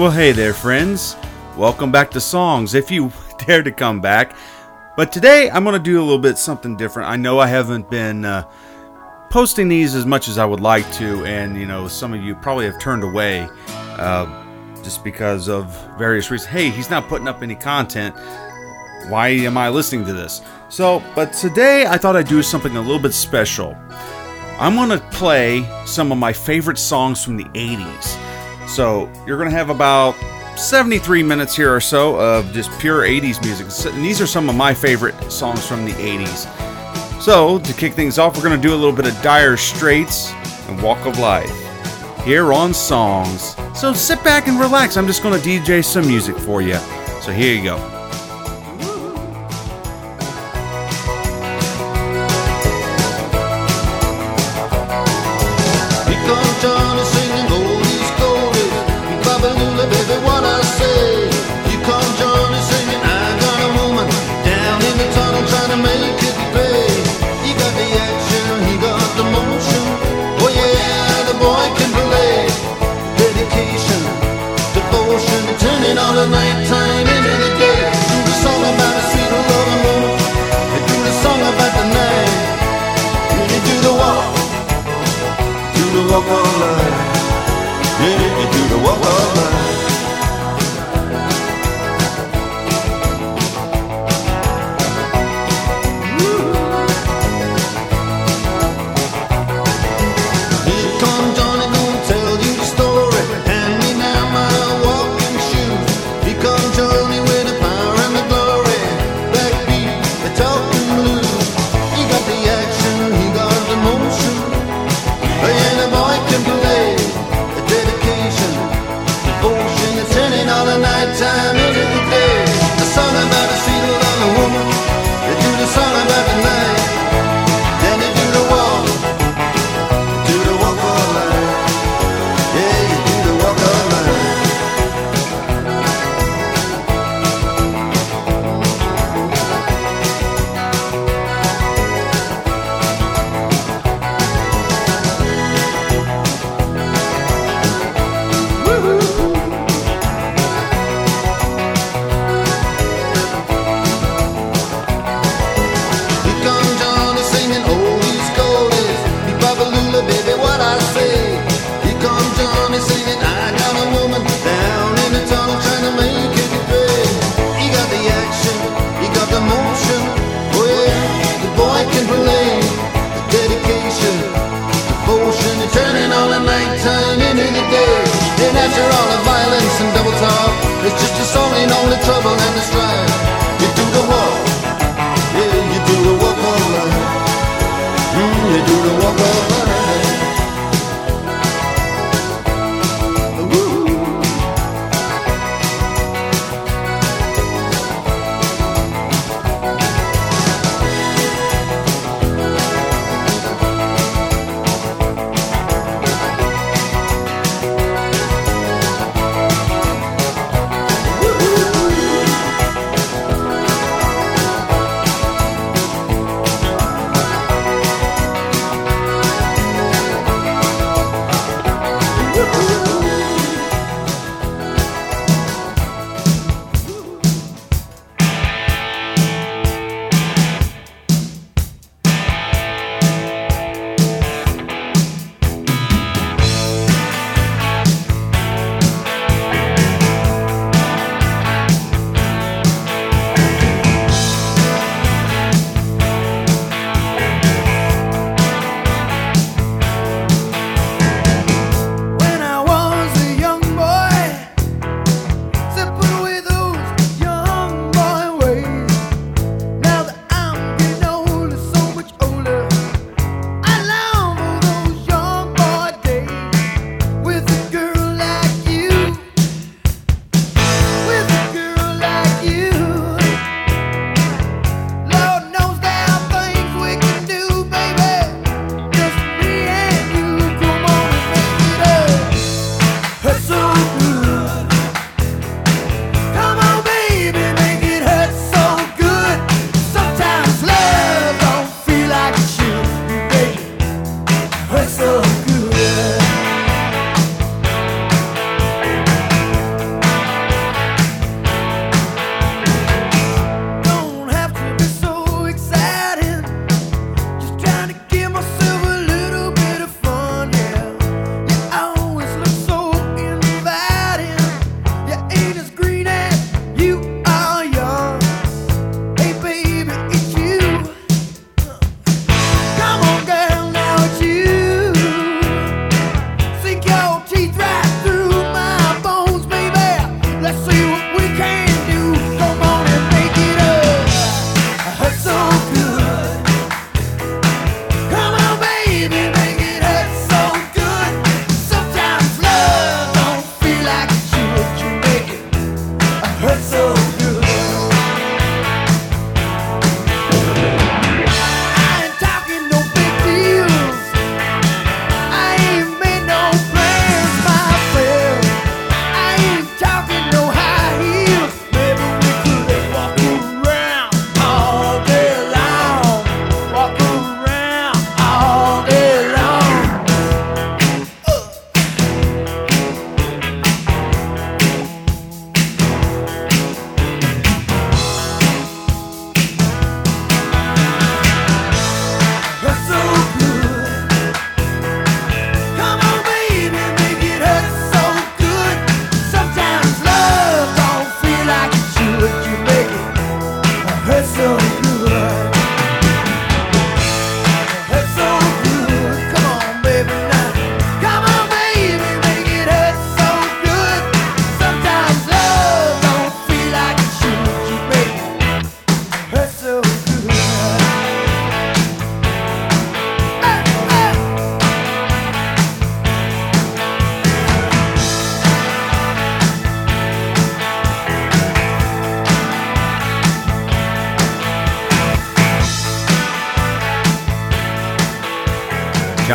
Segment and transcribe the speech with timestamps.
[0.00, 1.14] Well, hey there, friends.
[1.58, 3.12] Welcome back to Songs, if you
[3.46, 4.34] dare to come back.
[4.96, 7.10] But today I'm going to do a little bit something different.
[7.10, 8.44] I know I haven't been uh,
[9.28, 12.34] posting these as much as I would like to, and you know, some of you
[12.34, 13.46] probably have turned away
[13.98, 14.24] uh,
[14.82, 15.66] just because of
[15.98, 16.50] various reasons.
[16.50, 18.16] Hey, he's not putting up any content.
[19.08, 20.40] Why am I listening to this?
[20.70, 23.76] So, but today I thought I'd do something a little bit special.
[24.58, 28.29] I'm going to play some of my favorite songs from the 80s.
[28.70, 30.14] So you're going to have about
[30.56, 33.92] 73 minutes here or so of just pure 80s music.
[33.92, 37.20] And these are some of my favorite songs from the 80s.
[37.20, 40.32] So to kick things off, we're going to do a little bit of Dire Straits
[40.68, 41.50] and Walk of Life
[42.24, 43.56] here on Songs.
[43.74, 44.96] So sit back and relax.
[44.96, 46.76] I'm just going to DJ some music for you.
[47.22, 47.99] So here you go.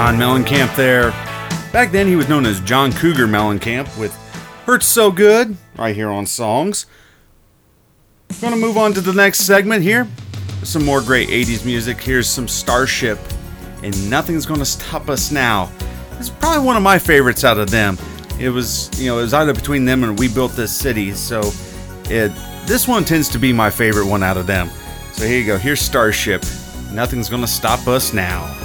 [0.06, 1.10] John Mellencamp there.
[1.74, 4.16] Back then, he was known as John Cougar Mellencamp with
[4.68, 6.86] Hurts So Good right here on Songs.
[8.40, 10.08] Gonna move on to the next segment here.
[10.62, 12.00] Some more great 80s music.
[12.00, 13.18] Here's some Starship
[13.82, 15.72] and Nothing's Gonna Stop Us Now.
[16.20, 17.98] It's probably one of my favorites out of them.
[18.40, 21.52] It was, you know, it was either between them and We Built This City, so
[22.12, 22.32] it
[22.68, 24.70] this one tends to be my favorite one out of them.
[25.14, 25.58] So here you go.
[25.58, 26.44] Here's Starship.
[26.92, 28.65] Nothing's gonna stop us now.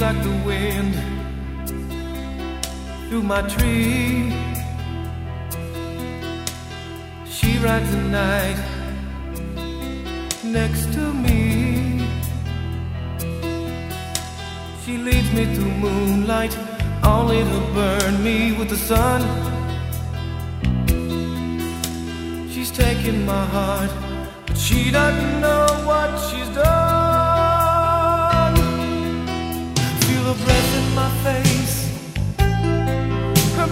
[0.00, 0.94] like the wind
[3.08, 4.32] through my tree.
[7.26, 8.58] She rides the night
[10.42, 12.08] next to me.
[14.84, 16.56] She leads me through moonlight,
[17.04, 19.20] only to burn me with the sun.
[22.50, 23.90] She's taking my heart,
[24.46, 26.79] but she doesn't know what she's done.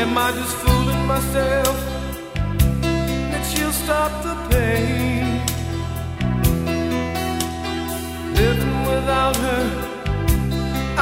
[0.00, 1.76] Am I just fooling myself
[3.30, 5.42] that she'll stop the pain?
[8.34, 9.64] Living without her,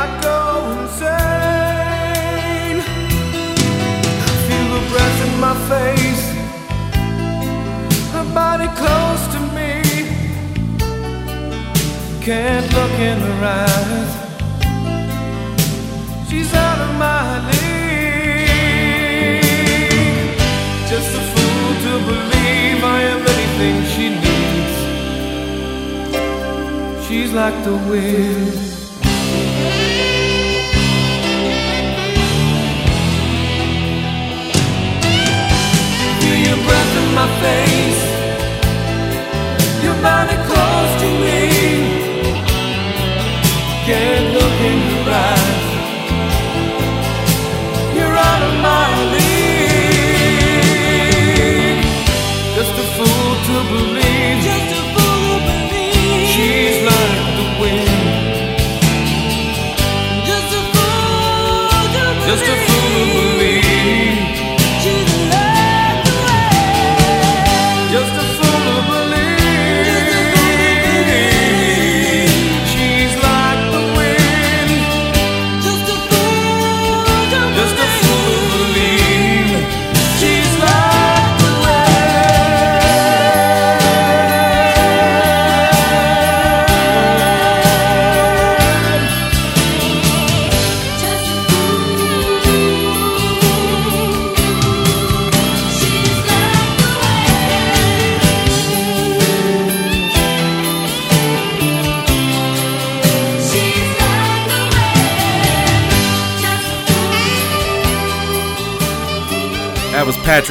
[0.02, 0.38] I go
[0.80, 2.78] insane.
[4.24, 6.26] I Feel the breath in my face
[8.16, 9.70] her body close to me.
[12.22, 14.10] Can't look in her eyes.
[16.30, 17.65] She's out of my league.
[22.96, 23.02] I
[23.34, 24.76] anything she needs.
[27.06, 28.52] She's like the wind.
[36.20, 38.15] Feel your breath in my face.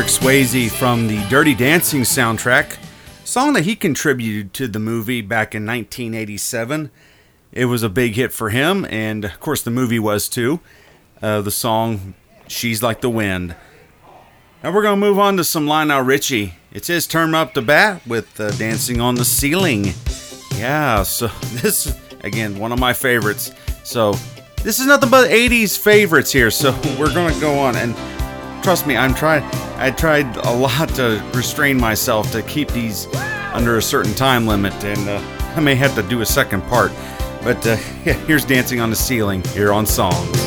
[0.05, 2.77] Patrick Swayze from the Dirty Dancing soundtrack,
[3.24, 6.91] song that he contributed to the movie back in 1987.
[7.51, 10.59] It was a big hit for him, and of course the movie was too.
[11.24, 12.13] Uh, the song
[12.47, 13.55] "She's Like the Wind."
[14.63, 16.53] Now we're gonna move on to some Lionel Richie.
[16.71, 19.93] It's his turn up to bat with uh, "Dancing on the Ceiling."
[20.55, 21.27] Yeah, so
[21.63, 23.51] this again one of my favorites.
[23.83, 24.13] So
[24.62, 26.51] this is nothing but 80s favorites here.
[26.51, 27.95] So we're gonna go on and
[28.65, 29.43] trust me, I'm trying.
[29.77, 33.05] I tried a lot to restrain myself to keep these
[33.53, 35.22] under a certain time limit, and uh,
[35.55, 36.91] I may have to do a second part.
[37.43, 40.45] But uh, yeah, here's "Dancing on the Ceiling" here on Songs.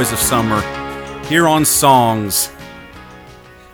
[0.00, 0.62] Of Summer,
[1.26, 2.50] here on Songs.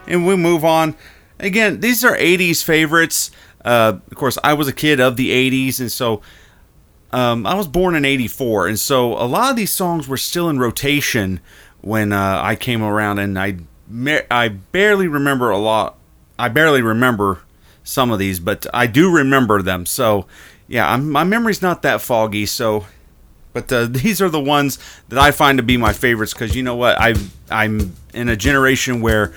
[0.08, 0.96] And we move on.
[1.38, 3.30] Again, these are 80s favorites.
[3.64, 6.22] Uh, of course, I was a kid of the 80s, and so
[7.12, 8.66] um, I was born in 84.
[8.66, 11.38] And so a lot of these songs were still in rotation
[11.80, 13.58] when uh, I came around, and I,
[14.28, 15.96] I barely remember a lot.
[16.40, 17.38] I barely remember
[17.84, 19.86] some of these, but I do remember them.
[19.86, 20.26] So,
[20.66, 22.46] yeah, I'm, my memory's not that foggy.
[22.46, 22.84] So,
[23.56, 26.62] but uh, these are the ones that I find to be my favorites because you
[26.62, 27.00] know what?
[27.00, 27.14] I
[27.50, 29.32] I'm in a generation where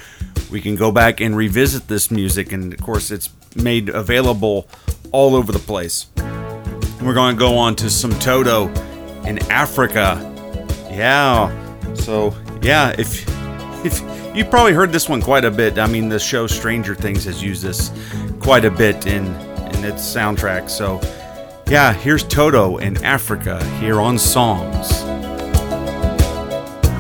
[0.52, 4.68] we can go back and revisit this music, and of course, it's made available
[5.14, 6.08] all over the place.
[7.02, 8.68] We're going to go on to some Toto
[9.24, 10.18] in Africa.
[10.92, 11.50] Yeah.
[11.94, 13.24] So yeah, if
[13.86, 14.02] if
[14.36, 15.80] you probably heard this one quite a bit.
[15.80, 17.90] I mean, the show Stranger Things has used this
[18.42, 19.26] quite a bit in
[19.74, 20.70] in its soundtrack.
[20.70, 21.00] So
[21.70, 25.04] yeah, here's Toto in Africa here on Songs.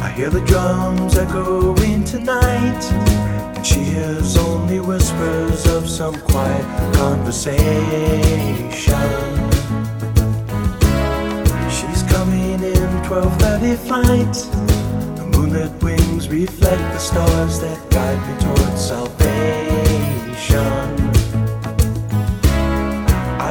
[0.03, 2.84] I hear the drums echoing tonight,
[3.55, 7.60] and she hears only whispers of some quiet conversation.
[11.71, 14.34] She's coming in 12:30 flight.
[15.15, 19.19] The moonlit wings reflect the stars that guide me towards salvation.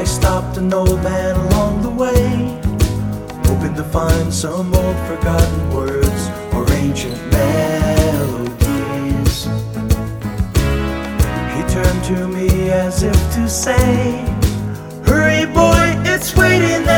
[0.09, 2.59] Stopped an old man along the way,
[3.47, 8.55] hoping to find some old forgotten words or ancient melodies.
[11.55, 14.25] He turned to me as if to say,
[15.07, 16.98] Hurry, boy, it's waiting there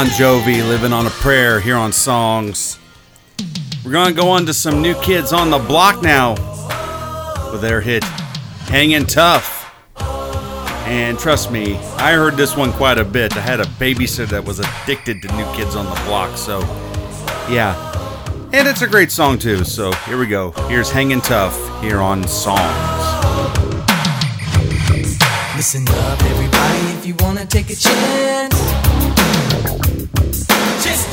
[0.00, 2.78] Bon Jovi living on a prayer here on Songs.
[3.84, 6.36] We're going to go on to some new kids on the block now
[7.52, 8.02] with their hit
[8.70, 9.70] Hanging Tough.
[10.86, 13.36] And trust me, I heard this one quite a bit.
[13.36, 16.60] I had a babysitter that was addicted to New Kids on the Block, so
[17.50, 17.76] yeah.
[18.54, 20.52] And it's a great song too, so here we go.
[20.66, 22.56] Here's Hanging Tough here on Songs.
[25.56, 28.69] Listen up, everybody, if you wanna take a chance.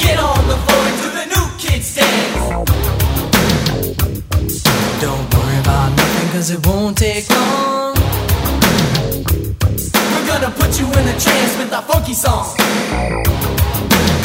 [0.07, 2.45] Get on the floor and do the new kids dance.
[5.03, 7.93] Don't worry about nothing, cause it won't take long.
[10.11, 12.55] We're gonna put you in a trance with our funky song.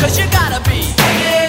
[0.00, 1.41] Cause you gotta be hanging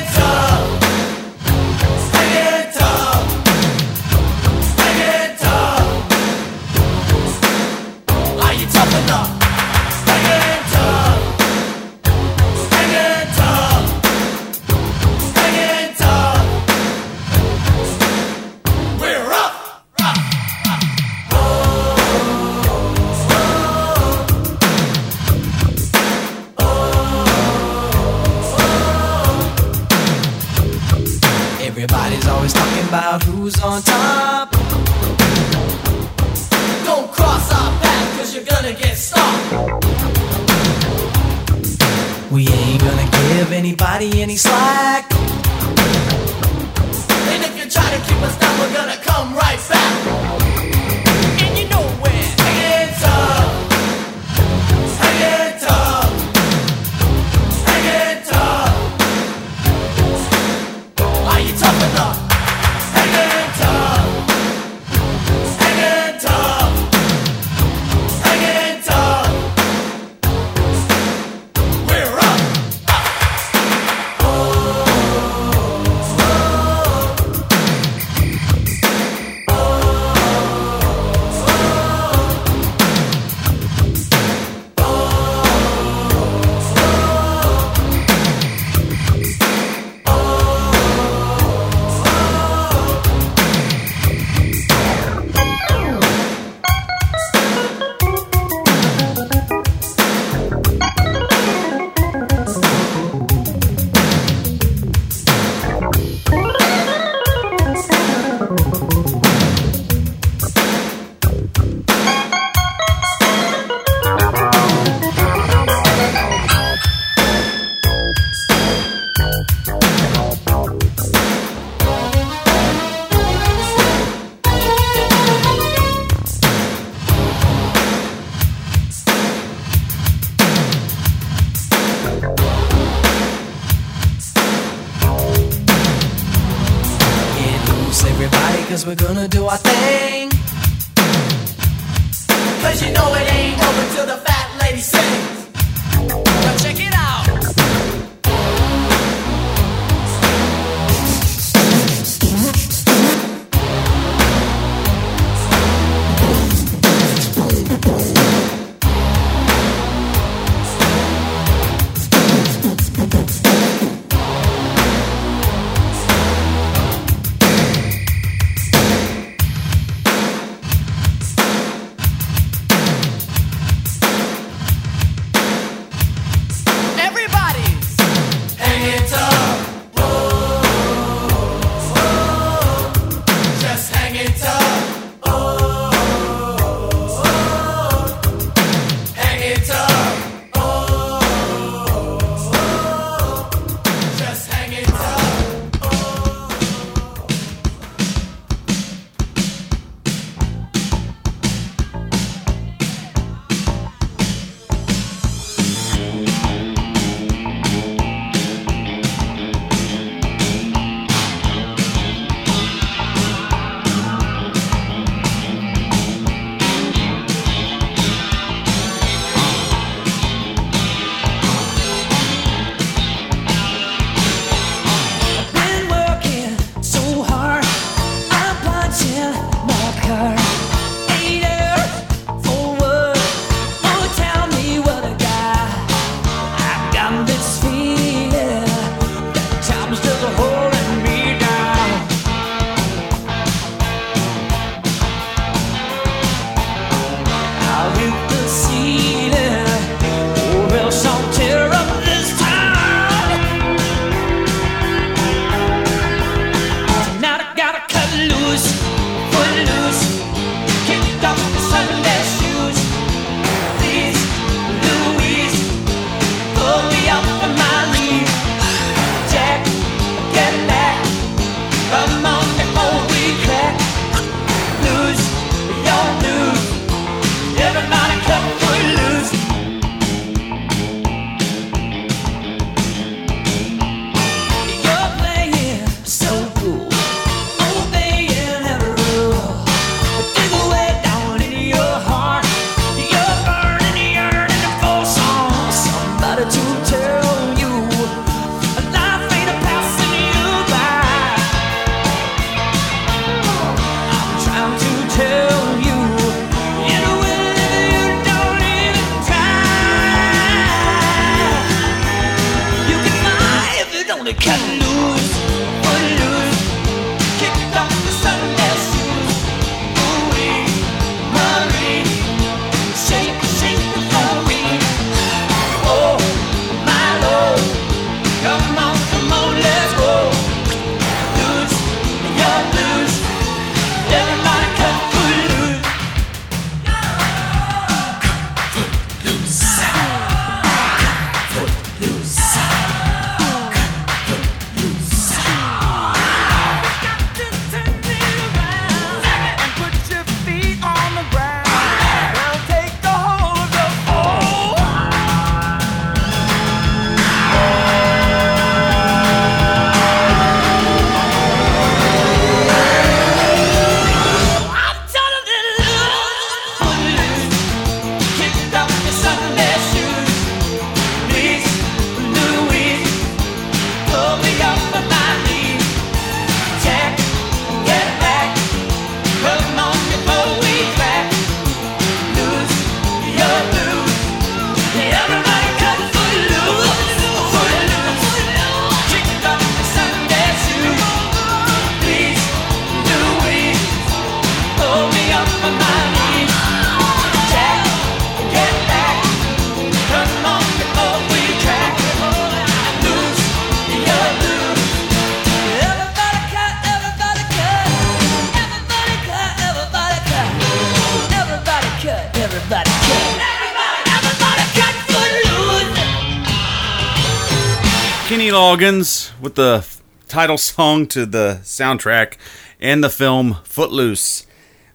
[418.84, 419.88] Loggins with the
[420.28, 422.36] title song to the soundtrack
[422.82, 424.46] and the film Footloose.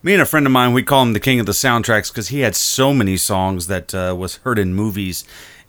[0.03, 2.29] Me and a friend of mine, we call him the king of the soundtracks because
[2.29, 5.25] he had so many songs that uh, was heard in movies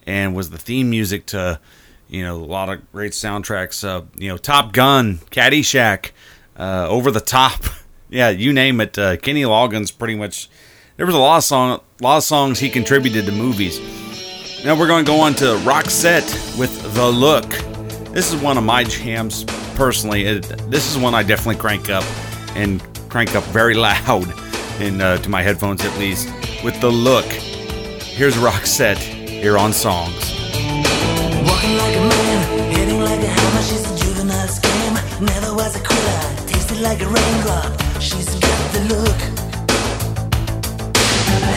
[0.05, 1.61] and was the theme music to,
[2.09, 3.88] you know, a lot of great soundtracks.
[3.88, 6.11] Uh, you know, Top Gun, Caddyshack,
[6.57, 7.63] uh, Over the Top.
[8.11, 8.97] Yeah, you name it.
[8.97, 10.49] Uh, Kenny Loggins pretty much.
[10.97, 13.80] There was a lot of song, a lot of songs he contributed to movies.
[14.65, 17.78] Now we're going to go on to Roxette with The Look.
[18.12, 19.43] This is one of my jams
[19.76, 20.26] personally.
[20.26, 22.03] It, this is one I definitely crank up
[22.55, 24.28] and crank up very loud
[24.82, 26.28] in uh, to my headphones at least
[26.64, 27.26] with The Look.
[27.26, 30.34] Here's Roxette here on Songs.
[31.45, 33.62] Walking like a man, hitting like a hammer.
[33.62, 35.22] She's a juvenile scam.
[35.22, 37.80] Never was a quitter, tasted like a raindrop.
[38.01, 39.20] She's got the look.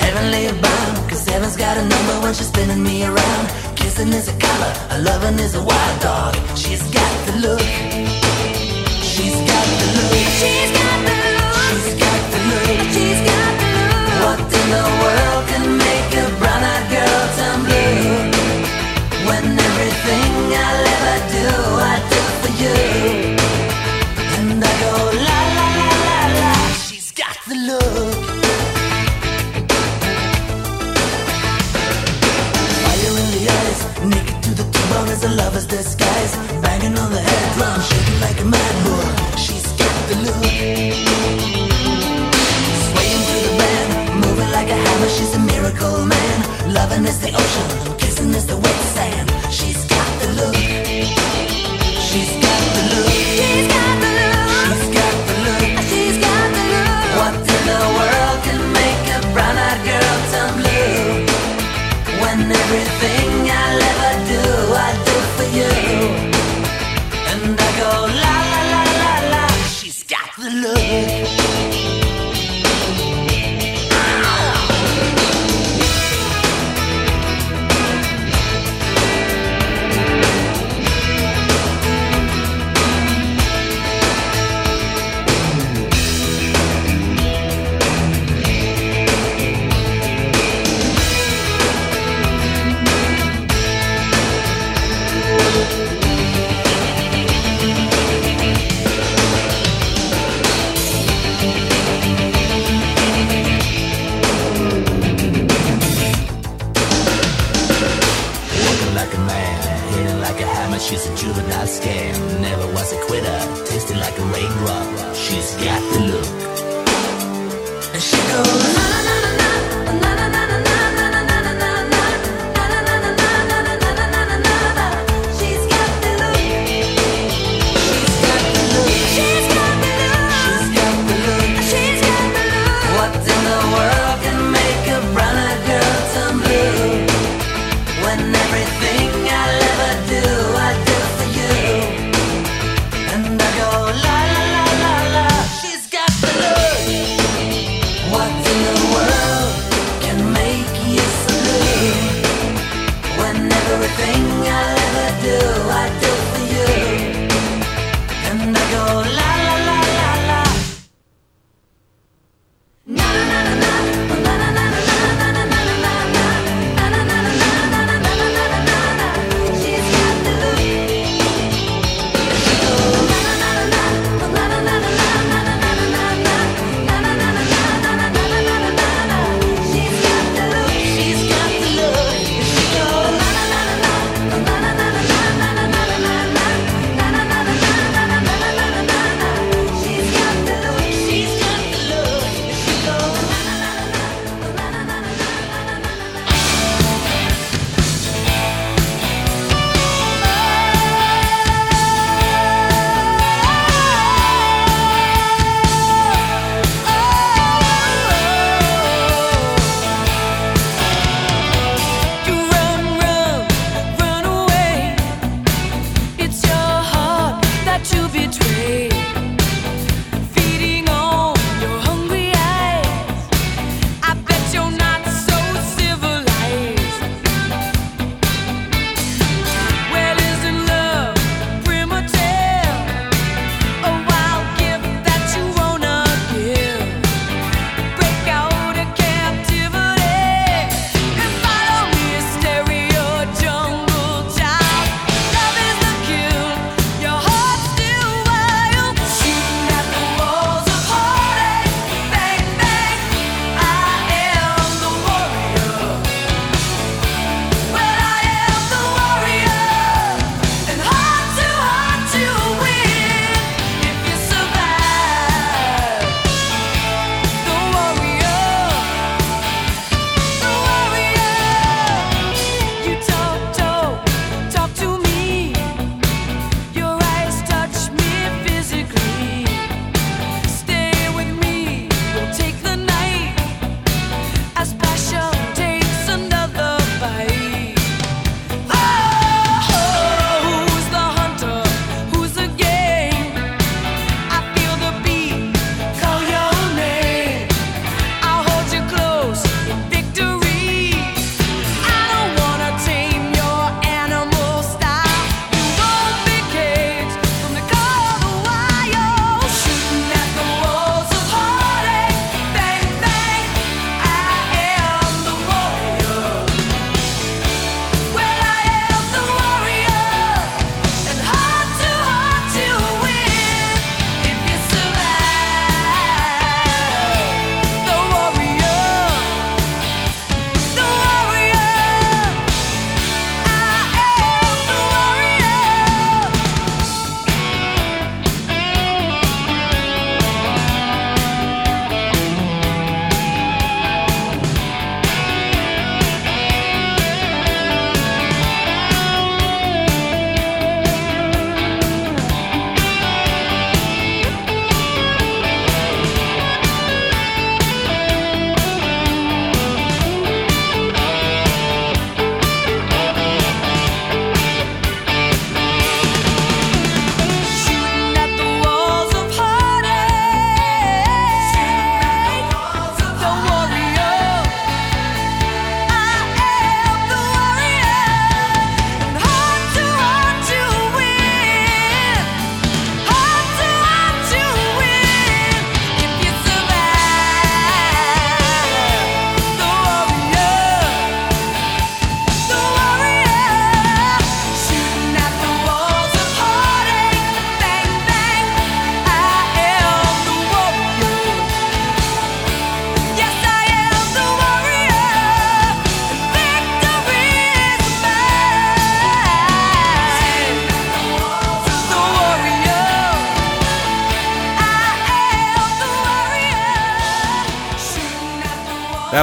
[0.04, 0.81] Heavenly bound,
[1.22, 3.48] cause heaven's got a number when she's spinning me around.
[3.76, 6.34] Kissing is a color, a loving is a wild dog.
[6.56, 8.21] She's got the look.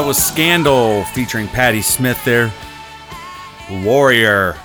[0.10, 2.52] was Scandal featuring Patty Smyth there.
[3.70, 4.58] Warrior.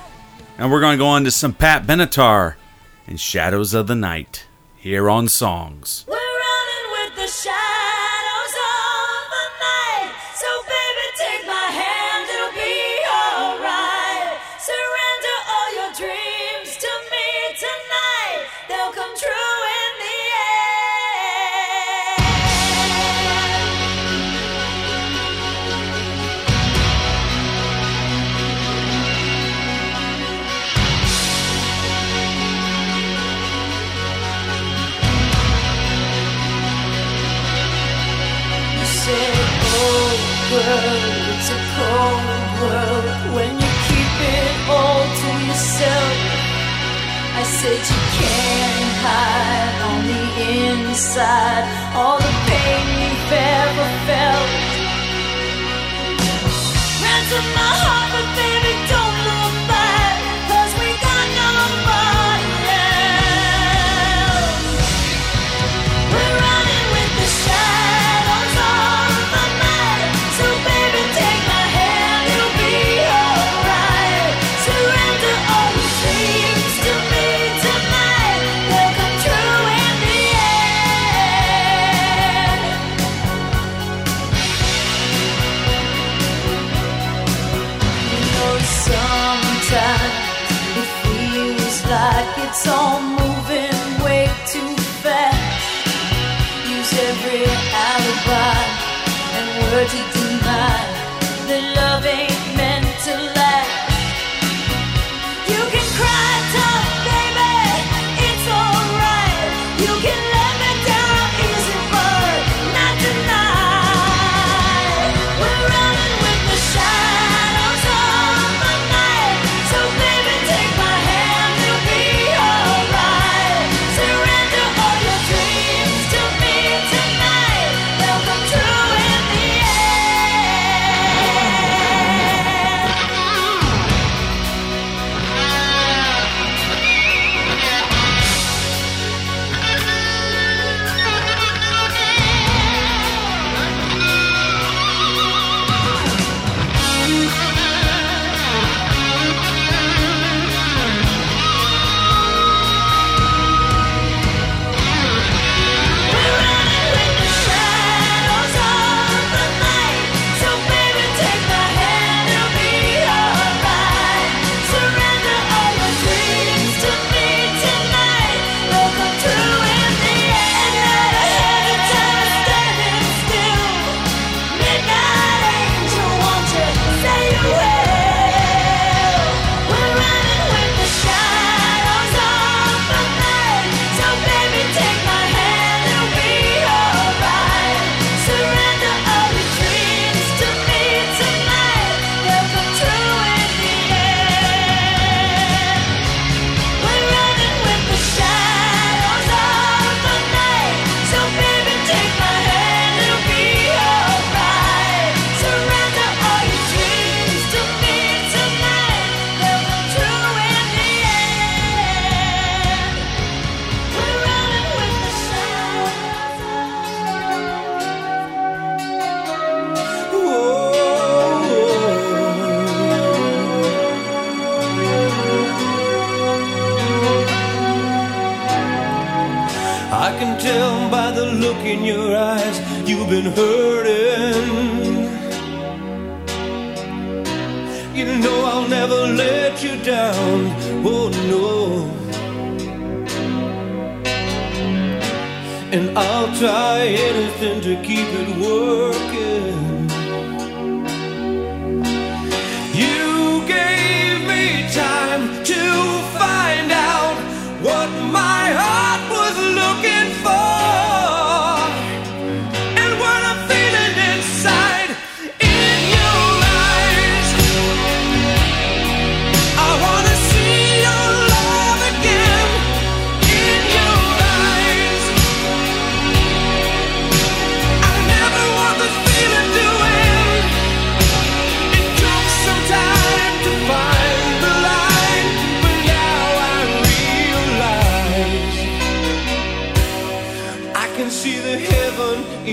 [0.57, 2.55] And we're going to go on to some Pat Benatar
[3.07, 6.07] and Shadows of the Night here on Songs.
[47.65, 50.25] that you can't hide on the
[50.61, 51.65] inside.
[51.97, 54.51] All the pain you've ever felt.
[57.01, 58.24] Ransom my heart.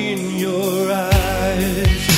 [0.02, 2.11] in your eyes.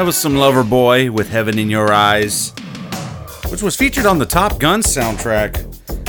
[0.00, 2.54] That was some Loverboy with Heaven in Your Eyes,
[3.50, 5.58] which was featured on the Top Gun soundtrack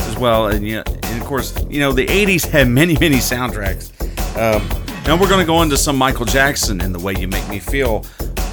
[0.08, 0.46] as well.
[0.46, 3.92] And, and of course, you know, the 80s had many, many soundtracks.
[4.34, 4.66] Um,
[5.04, 7.58] now we're going to go into some Michael Jackson and the way you make me
[7.58, 8.04] feel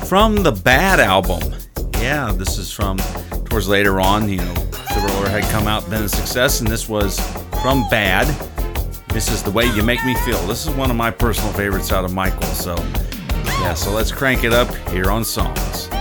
[0.10, 1.56] from the Bad album.
[1.94, 2.98] Yeah, this is from
[3.46, 4.28] towards later on.
[4.28, 4.54] You know,
[4.92, 7.18] Thriller had come out, been a success, and this was
[7.62, 8.28] from Bad.
[9.14, 10.46] This is the way you make me feel.
[10.48, 12.44] This is one of my personal favorites out of Michael.
[12.44, 12.76] So
[13.60, 15.99] yeah, so let's crank it up here on Songs.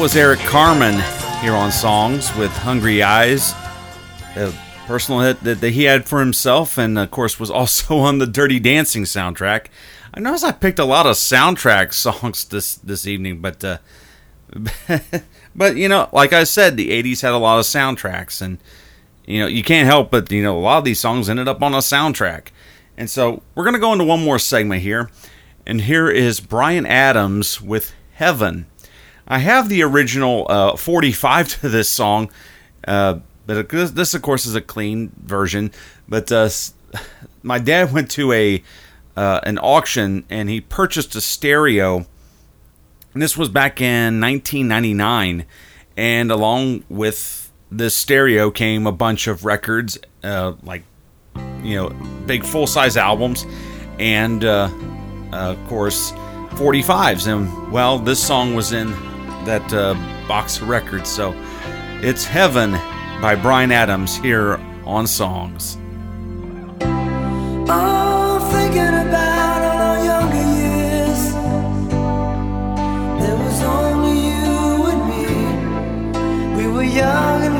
[0.00, 0.94] Was Eric Carmen
[1.42, 3.52] here on Songs with Hungry Eyes,
[4.34, 4.50] a
[4.86, 8.58] personal hit that, he had for himself, and of course was also on the Dirty
[8.58, 9.66] Dancing soundtrack.
[10.14, 13.76] I noticed I picked a lot of soundtrack songs this this evening, but uh,
[15.54, 18.56] but you know, like I said, the '80s had a lot of soundtracks, and
[19.26, 21.62] you know you can't help but you know a lot of these songs ended up
[21.62, 22.46] on a soundtrack.
[22.96, 25.10] And so we're gonna go into one more segment here,
[25.66, 28.64] and here is Bryan Adams with Heaven.
[29.30, 32.32] I have the original uh, 45 to this song,
[32.86, 35.70] uh, but this, this, of course, is a clean version.
[36.08, 36.50] But uh,
[37.44, 38.60] my dad went to a
[39.16, 42.06] uh, an auction and he purchased a stereo.
[43.14, 45.46] And this was back in 1999,
[45.96, 50.82] and along with this stereo came a bunch of records, uh, like
[51.62, 51.90] you know,
[52.26, 53.46] big full size albums,
[54.00, 54.68] and uh,
[55.32, 56.10] of course
[56.50, 57.28] 45s.
[57.32, 58.92] And well, this song was in
[59.44, 59.94] that uh,
[60.26, 61.08] box of records.
[61.08, 61.34] So
[62.02, 62.72] it's Heaven
[63.20, 65.76] by Bryan Adams here on Songs.
[67.72, 71.32] Oh, thinking about all our younger years.
[73.20, 75.02] There was only you and
[76.56, 76.62] me.
[76.62, 77.59] We were young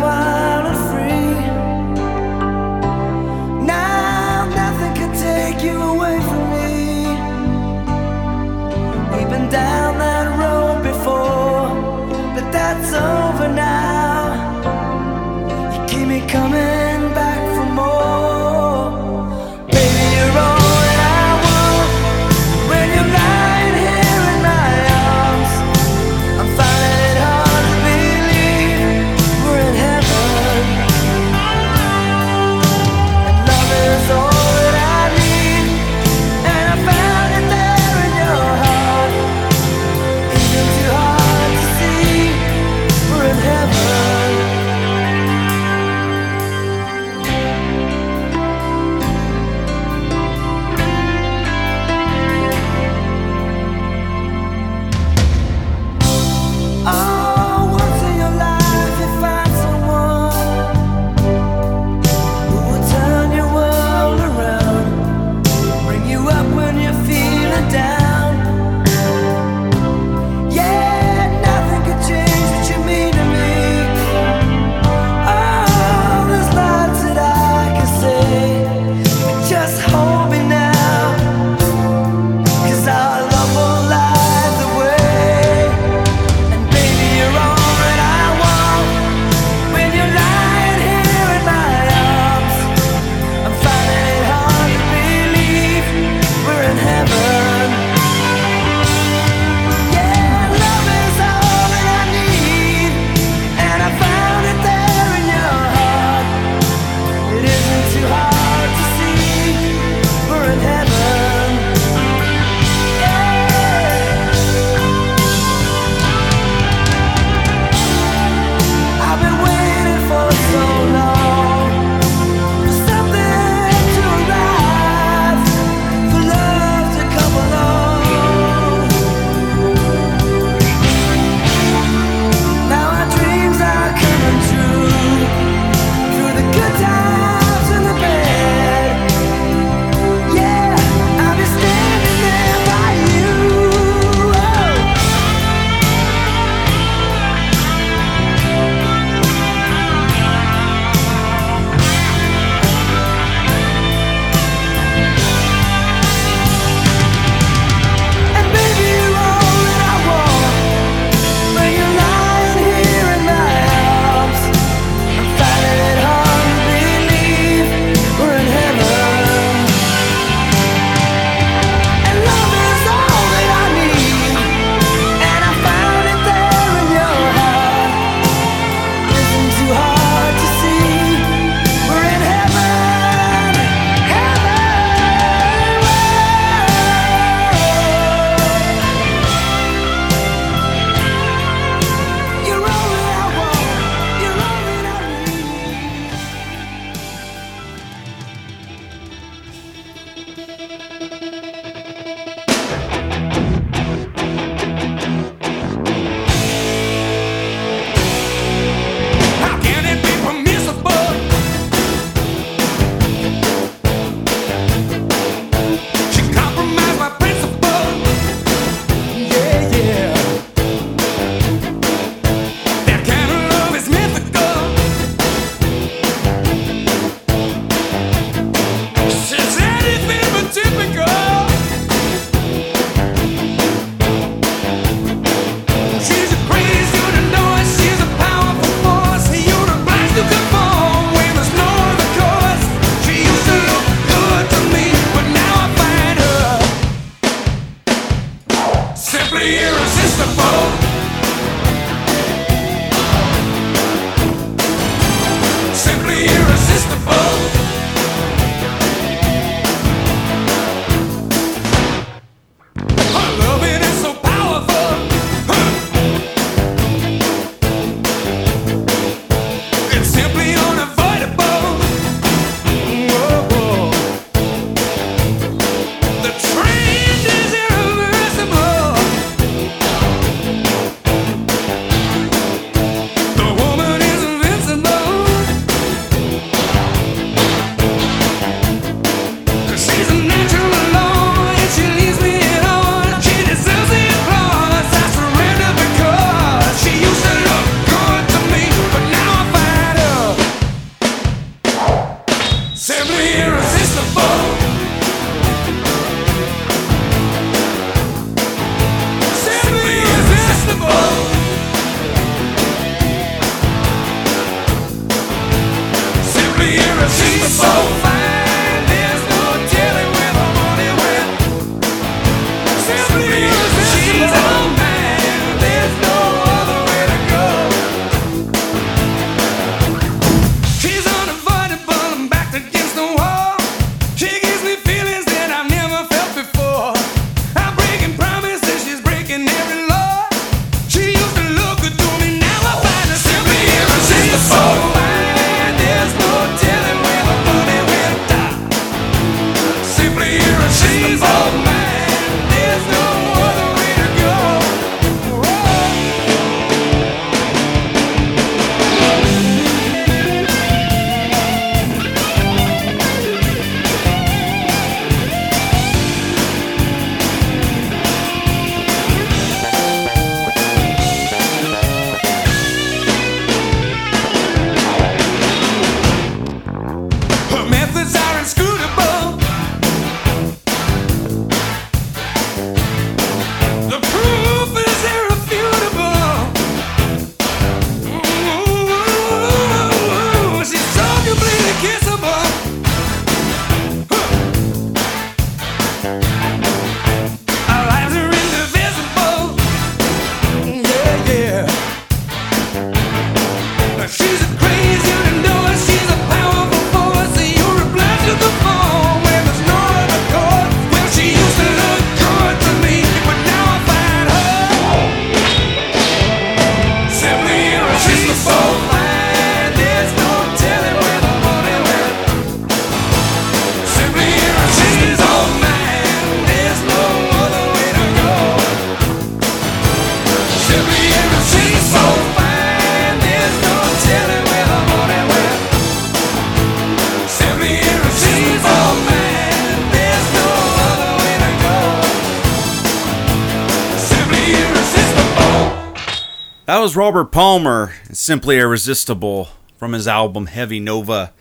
[447.10, 451.32] Robert Palmer, is Simply Irresistible, from his album Heavy Nova,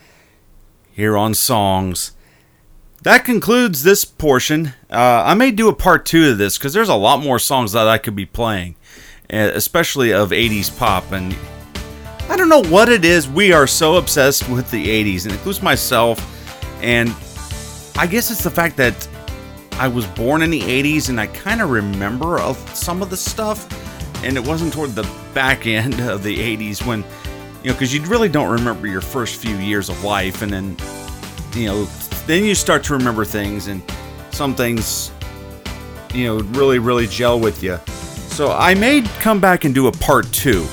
[0.90, 2.10] here on Songs.
[3.02, 4.74] That concludes this portion.
[4.90, 7.70] Uh, I may do a part two of this because there's a lot more songs
[7.70, 8.74] that I could be playing,
[9.32, 11.12] uh, especially of 80s pop.
[11.12, 11.36] And
[12.28, 13.28] I don't know what it is.
[13.28, 16.18] We are so obsessed with the 80s, and includes myself.
[16.82, 17.14] And
[17.96, 19.08] I guess it's the fact that
[19.74, 23.16] I was born in the 80s and I kind of remember of some of the
[23.16, 23.68] stuff.
[24.22, 27.04] And it wasn't toward the back end of the 80s when,
[27.62, 30.42] you know, because you really don't remember your first few years of life.
[30.42, 30.76] And then,
[31.54, 31.84] you know,
[32.26, 33.82] then you start to remember things and
[34.30, 35.10] some things,
[36.14, 37.78] you know, really, really gel with you.
[38.30, 40.66] So I may come back and do a part two.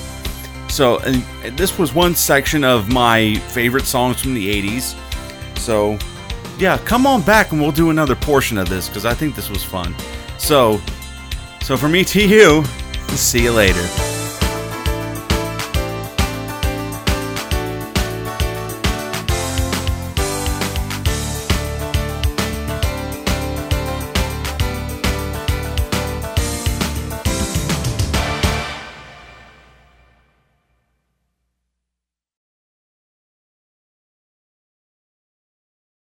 [0.68, 1.22] So, and
[1.56, 4.94] this was one section of my favorite songs from the 80s.
[5.58, 5.98] So,
[6.58, 9.48] yeah, come on back and we'll do another portion of this because I think this
[9.48, 9.94] was fun.
[10.38, 10.80] So,
[11.62, 12.64] so from me to you,
[13.16, 14.17] see you later.